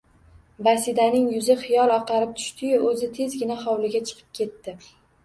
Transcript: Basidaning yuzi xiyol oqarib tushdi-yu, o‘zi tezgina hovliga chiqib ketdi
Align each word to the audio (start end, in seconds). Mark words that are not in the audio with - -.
Basidaning 0.67 1.27
yuzi 1.33 1.55
xiyol 1.63 1.93
oqarib 1.95 2.31
tushdi-yu, 2.39 2.79
o‘zi 2.93 3.11
tezgina 3.19 3.59
hovliga 3.67 4.03
chiqib 4.09 4.33
ketdi 4.41 4.77